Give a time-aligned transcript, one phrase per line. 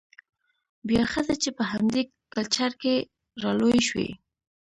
[0.87, 2.01] بيا ښځه چې په همدې
[2.33, 2.95] کلچر کې
[3.43, 4.09] رالوى شوې،